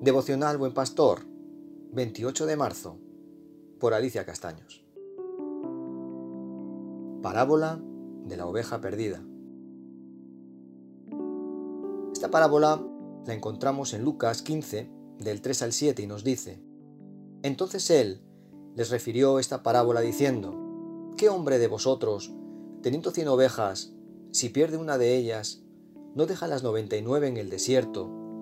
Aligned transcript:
Devocional 0.00 0.58
Buen 0.58 0.74
Pastor, 0.74 1.22
28 1.92 2.44
de 2.44 2.54
marzo, 2.54 2.98
por 3.80 3.94
Alicia 3.94 4.26
Castaños. 4.26 4.84
Parábola 7.22 7.80
de 8.26 8.36
la 8.36 8.46
oveja 8.46 8.82
perdida. 8.82 9.24
Esta 12.12 12.30
parábola 12.30 12.86
la 13.26 13.32
encontramos 13.32 13.94
en 13.94 14.04
Lucas 14.04 14.42
15, 14.42 14.90
del 15.18 15.40
3 15.40 15.62
al 15.62 15.72
7, 15.72 16.02
y 16.02 16.06
nos 16.06 16.24
dice, 16.24 16.62
Entonces 17.42 17.88
él 17.88 18.20
les 18.74 18.90
refirió 18.90 19.38
esta 19.38 19.62
parábola 19.62 20.02
diciendo, 20.02 21.14
¿qué 21.16 21.30
hombre 21.30 21.58
de 21.58 21.68
vosotros, 21.68 22.34
teniendo 22.82 23.12
cien 23.12 23.28
ovejas, 23.28 23.94
si 24.30 24.50
pierde 24.50 24.76
una 24.76 24.98
de 24.98 25.16
ellas, 25.16 25.62
no 26.14 26.26
deja 26.26 26.46
las 26.48 26.62
noventa 26.62 26.98
y 26.98 27.02
nueve 27.02 27.28
en 27.28 27.38
el 27.38 27.48
desierto 27.48 28.15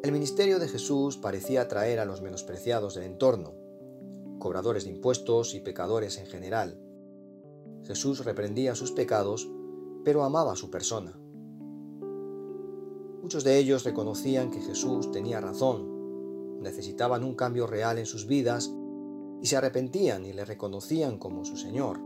El 0.00 0.12
ministerio 0.12 0.60
de 0.60 0.68
Jesús 0.68 1.16
parecía 1.16 1.62
atraer 1.62 1.98
a 1.98 2.04
los 2.04 2.22
menospreciados 2.22 2.94
del 2.94 3.02
entorno, 3.02 3.54
cobradores 4.38 4.84
de 4.84 4.90
impuestos 4.90 5.54
y 5.54 5.60
pecadores 5.60 6.18
en 6.18 6.26
general. 6.26 6.80
Jesús 7.84 8.24
reprendía 8.24 8.76
sus 8.76 8.92
pecados, 8.92 9.50
pero 10.04 10.22
amaba 10.22 10.54
su 10.54 10.70
persona. 10.70 11.18
Muchos 13.22 13.42
de 13.42 13.58
ellos 13.58 13.82
reconocían 13.82 14.52
que 14.52 14.60
Jesús 14.60 15.10
tenía 15.10 15.40
razón, 15.40 16.60
necesitaban 16.62 17.24
un 17.24 17.34
cambio 17.34 17.66
real 17.66 17.98
en 17.98 18.06
sus 18.06 18.28
vidas 18.28 18.72
y 19.42 19.46
se 19.48 19.56
arrepentían 19.56 20.24
y 20.24 20.32
le 20.32 20.44
reconocían 20.44 21.18
como 21.18 21.44
su 21.44 21.56
Señor. 21.56 21.98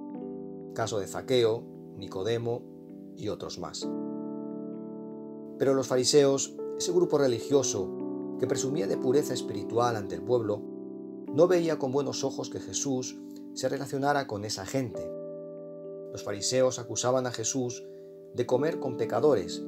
Caso 0.72 0.98
de 0.98 1.06
Zaqueo, 1.06 1.62
Nicodemo 1.98 2.62
y 3.18 3.28
otros 3.28 3.58
más. 3.58 3.86
Pero 5.58 5.74
los 5.74 5.88
fariseos, 5.88 6.56
ese 6.78 6.92
grupo 6.92 7.18
religioso 7.18 8.36
que 8.38 8.46
presumía 8.46 8.86
de 8.86 8.96
pureza 8.96 9.34
espiritual 9.34 9.96
ante 9.96 10.14
el 10.14 10.22
pueblo, 10.22 10.60
no 11.32 11.48
veía 11.48 11.78
con 11.78 11.92
buenos 11.92 12.24
ojos 12.24 12.50
que 12.50 12.60
Jesús 12.60 13.16
se 13.54 13.68
relacionara 13.68 14.26
con 14.26 14.44
esa 14.44 14.66
gente. 14.66 15.10
Los 16.12 16.24
fariseos 16.24 16.78
acusaban 16.78 17.26
a 17.26 17.30
Jesús 17.30 17.84
de 18.34 18.46
comer 18.46 18.80
con 18.80 18.96
pecadores, 18.96 19.62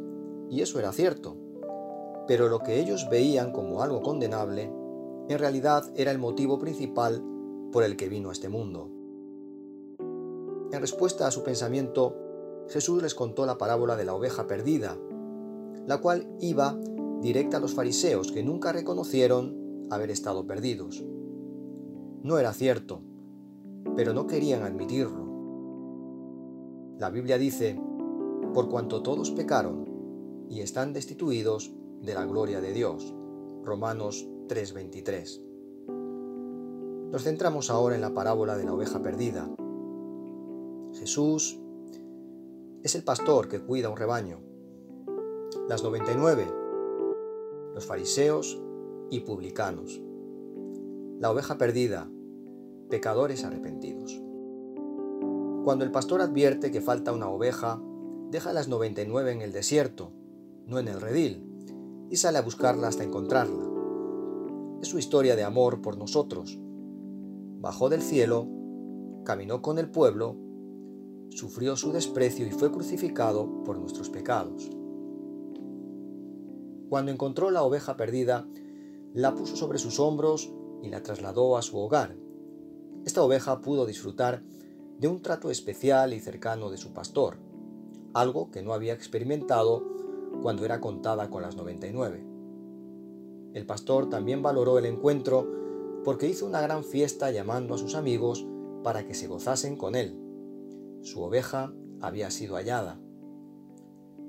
y 0.51 0.61
eso 0.61 0.79
era 0.79 0.93
cierto, 0.93 1.37
pero 2.27 2.49
lo 2.49 2.61
que 2.61 2.81
ellos 2.81 3.09
veían 3.11 3.53
como 3.53 3.83
algo 3.83 4.03
condenable, 4.03 4.73
en 5.29 5.39
realidad 5.39 5.85
era 5.97 6.11
el 6.11 6.19
motivo 6.19 6.59
principal 6.59 7.23
por 7.73 7.83
el 7.83 7.97
que 7.97 8.09
vino 8.09 8.31
a 8.31 8.33
este 8.33 8.49
mundo. 8.49 8.91
En 10.71 10.81
respuesta 10.81 11.27
a 11.27 11.31
su 11.31 11.43
pensamiento, 11.43 12.17
Jesús 12.69 13.03
les 13.03 13.15
contó 13.15 13.47
la 13.47 13.59
parábola 13.59 13.97
de 13.97 14.05
la 14.05 14.15
oveja 14.15 14.47
perdida, 14.47 14.99
la 15.87 15.99
cual 15.99 16.27
iba 16.41 16.79
directa 17.21 17.57
a 17.57 17.61
los 17.61 17.75
fariseos 17.75 18.33
que 18.33 18.43
nunca 18.43 18.73
reconocieron 18.73 19.87
haber 19.91 20.11
estado 20.11 20.47
perdidos. 20.47 21.05
No 22.23 22.39
era 22.39 22.53
cierto, 22.53 23.03
pero 23.97 24.13
no 24.13 24.27
querían 24.27 24.63
admitirlo. 24.63 25.25
La 26.99 27.11
Biblia 27.11 27.39
dice, 27.39 27.81
por 28.53 28.69
cuanto 28.69 29.03
todos 29.03 29.31
pecaron 29.31 30.47
y 30.49 30.61
están 30.61 30.93
destituidos 30.93 31.75
de 32.01 32.15
la 32.15 32.25
gloria 32.25 32.61
de 32.61 32.73
Dios. 32.73 33.15
Romanos 33.63 34.29
3:23. 34.49 35.43
Nos 37.11 37.23
centramos 37.23 37.71
ahora 37.71 37.95
en 37.95 38.01
la 38.01 38.15
parábola 38.15 38.57
de 38.57 38.65
la 38.65 38.75
oveja 38.75 39.03
perdida. 39.03 39.49
Jesús 40.95 41.61
es 42.83 42.95
el 42.95 43.03
pastor 43.03 43.49
que 43.49 43.61
cuida 43.61 43.89
un 43.89 43.97
rebaño. 43.97 44.41
Las 45.69 45.83
99, 45.83 46.64
los 47.75 47.87
fariseos 47.87 48.63
y 49.11 49.21
publicanos. 49.21 50.01
La 51.21 51.31
oveja 51.31 51.59
perdida, 51.59 52.09
pecadores 52.89 53.45
arrepentidos. 53.45 54.23
Cuando 55.65 55.85
el 55.85 55.91
pastor 55.91 56.21
advierte 56.21 56.71
que 56.71 56.81
falta 56.81 57.13
una 57.13 57.29
oveja, 57.29 57.83
deja 58.31 58.53
las 58.53 58.69
99 58.69 59.33
en 59.33 59.43
el 59.43 59.53
desierto, 59.53 60.13
no 60.67 60.79
en 60.79 60.89
el 60.89 61.01
redil, 61.01 61.47
y 62.11 62.17
sale 62.17 62.39
a 62.39 62.43
buscarla 62.43 62.89
hasta 62.89 63.05
encontrarla. 63.05 63.65
Es 64.81 64.89
su 64.89 64.99
historia 64.99 65.37
de 65.37 65.45
amor 65.45 65.83
por 65.83 65.99
nosotros. 65.99 66.59
Bajó 67.61 67.89
del 67.89 68.03
cielo, 68.03 68.47
caminó 69.25 69.63
con 69.63 69.79
el 69.79 69.91
pueblo 69.91 70.45
sufrió 71.35 71.77
su 71.77 71.93
desprecio 71.93 72.47
y 72.47 72.51
fue 72.51 72.71
crucificado 72.71 73.65
por 73.65 73.79
nuestros 73.79 74.09
pecados. 74.09 74.71
Cuando 76.95 77.11
encontró 77.11 77.51
la 77.51 77.65
oveja 77.65 77.97
perdida, 77.97 78.47
la 79.15 79.35
puso 79.35 79.57
sobre 79.57 79.81
sus 79.81 79.99
hombros 79.99 80.53
y 80.81 80.91
la 80.91 81.03
trasladó 81.03 81.57
a 81.57 81.63
su 81.63 81.77
hogar. 81.77 82.17
Esta 83.05 83.21
oveja 83.21 83.63
pudo 83.63 83.85
disfrutar 83.85 84.45
de 85.01 85.09
un 85.09 85.21
trato 85.21 85.51
especial 85.51 86.13
y 86.13 86.21
cercano 86.21 86.71
de 86.71 86.77
su 86.77 86.93
pastor, 86.93 87.39
algo 88.13 88.53
que 88.53 88.63
no 88.63 88.73
había 88.73 88.93
experimentado 88.93 89.83
cuando 90.41 90.65
era 90.65 90.81
contada 90.81 91.31
con 91.31 91.43
las 91.43 91.57
99. 91.57 92.25
El 93.55 93.67
pastor 93.67 94.09
también 94.09 94.41
valoró 94.41 94.79
el 94.79 94.87
encuentro 94.87 95.51
porque 96.05 96.29
hizo 96.29 96.47
una 96.47 96.61
gran 96.61 96.85
fiesta 96.85 97.33
llamando 97.33 97.75
a 97.75 97.79
sus 97.79 97.97
amigos 97.97 98.47
para 98.85 99.05
que 99.05 99.15
se 99.15 99.27
gozasen 99.27 99.77
con 99.77 99.97
él. 99.97 100.17
Su 101.03 101.25
oveja 101.25 101.75
había 102.01 102.31
sido 102.31 102.55
hallada. 102.55 103.01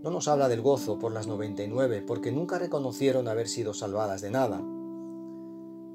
No 0.03 0.11
nos 0.11 0.27
habla 0.27 0.47
del 0.47 0.61
gozo 0.61 0.99
por 0.99 1.11
las 1.11 1.27
99 1.27 2.03
porque 2.05 2.31
nunca 2.31 2.59
reconocieron 2.59 3.27
haber 3.27 3.47
sido 3.47 3.73
salvadas 3.73 4.21
de 4.21 4.31
nada. 4.31 4.61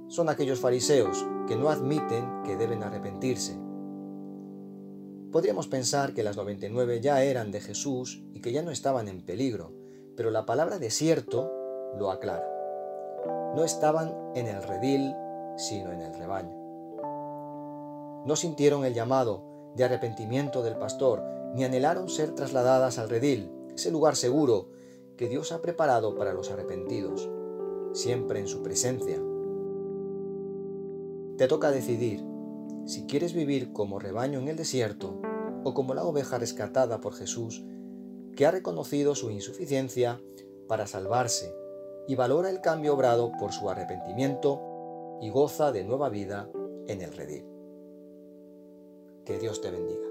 Son 0.09 0.29
aquellos 0.29 0.59
fariseos 0.59 1.25
que 1.47 1.57
no 1.57 1.69
admiten 1.69 2.43
que 2.45 2.57
deben 2.57 2.83
arrepentirse. 2.83 3.57
Podríamos 5.31 5.69
pensar 5.69 6.13
que 6.13 6.25
las 6.25 6.37
99 6.37 7.01
ya 7.01 7.23
eran 7.23 7.53
de 7.53 7.61
Jesús 7.61 8.25
y 8.33 8.41
que 8.41 8.51
ya 8.51 8.63
no 8.63 8.73
estaban 8.73 9.07
en 9.07 9.25
peligro, 9.25 9.73
pero 10.17 10.33
la 10.33 10.45
palabra 10.45 10.79
desierto 10.79 11.53
lo 11.97 12.11
aclara. 12.11 12.49
No 13.55 13.65
estaban 13.65 14.13
en 14.35 14.49
el 14.49 14.63
redil, 14.63 15.15
sino 15.57 15.93
en 15.93 16.01
el 16.01 16.15
rebaño. 16.15 16.57
No 18.27 18.35
sintieron 18.35 18.85
el 18.85 18.95
llamado 18.95 19.73
de 19.77 19.85
arrepentimiento 19.85 20.63
del 20.63 20.77
pastor, 20.77 21.23
ni 21.55 21.65
anhelaron 21.65 22.09
ser 22.09 22.35
trasladadas 22.35 22.99
al 22.99 23.09
redil, 23.09 23.53
ese 23.75 23.91
lugar 23.91 24.17
seguro 24.17 24.69
que 25.17 25.29
Dios 25.29 25.53
ha 25.53 25.61
preparado 25.61 26.15
para 26.15 26.33
los 26.33 26.51
arrepentidos, 26.51 27.29
siempre 27.93 28.41
en 28.41 28.49
su 28.49 28.63
presencia. 28.63 29.21
Te 31.37 31.49
toca 31.49 31.71
decidir 31.71 32.25
si 32.87 33.07
quieres 33.07 33.33
vivir 33.33 33.73
como 33.73 33.99
rebaño 33.99 34.41
en 34.41 34.49
el 34.49 34.57
desierto 34.57 35.21
o 35.65 35.75
como 35.75 35.95
la 35.95 36.05
oveja 36.05 36.39
rescatada 36.39 37.01
por 37.01 37.15
Jesús, 37.15 37.65
que 38.35 38.47
ha 38.47 38.51
reconocido 38.51 39.15
su 39.15 39.31
insuficiencia 39.31 40.21
para 40.69 40.87
salvarse 40.87 41.55
y 42.09 42.15
valora 42.15 42.51
el 42.51 42.61
cambio 42.61 42.95
obrado 42.95 43.33
por 43.39 43.53
su 43.53 43.69
arrepentimiento 43.69 44.61
y 45.21 45.31
goza 45.31 45.73
de 45.73 45.85
nueva 45.85 46.09
vida 46.09 46.51
en 46.87 47.03
el 47.03 47.13
redil. 47.13 47.45
Que 49.25 49.39
Dios 49.39 49.61
te 49.61 49.71
bendiga. 49.71 50.10